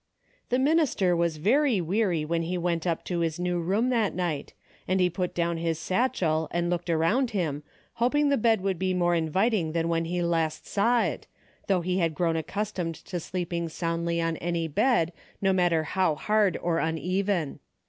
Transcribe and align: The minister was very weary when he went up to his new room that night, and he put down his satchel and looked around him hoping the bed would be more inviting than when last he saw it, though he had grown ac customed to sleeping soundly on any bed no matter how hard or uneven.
The 0.49 0.57
minister 0.57 1.15
was 1.15 1.37
very 1.37 1.79
weary 1.79 2.25
when 2.25 2.41
he 2.41 2.57
went 2.57 2.87
up 2.87 3.05
to 3.05 3.19
his 3.19 3.39
new 3.39 3.59
room 3.59 3.89
that 3.89 4.15
night, 4.15 4.51
and 4.87 4.99
he 4.99 5.11
put 5.11 5.35
down 5.35 5.57
his 5.57 5.77
satchel 5.77 6.47
and 6.49 6.71
looked 6.71 6.89
around 6.89 7.29
him 7.37 7.61
hoping 8.01 8.29
the 8.29 8.35
bed 8.37 8.61
would 8.61 8.79
be 8.79 8.95
more 8.95 9.13
inviting 9.13 9.73
than 9.73 9.89
when 9.89 10.05
last 10.27 10.63
he 10.65 10.69
saw 10.69 11.03
it, 11.03 11.27
though 11.67 11.81
he 11.81 11.99
had 11.99 12.15
grown 12.15 12.35
ac 12.35 12.45
customed 12.47 12.95
to 12.95 13.19
sleeping 13.19 13.69
soundly 13.69 14.19
on 14.19 14.37
any 14.37 14.67
bed 14.67 15.13
no 15.39 15.53
matter 15.53 15.83
how 15.83 16.15
hard 16.15 16.57
or 16.63 16.79
uneven. 16.79 17.59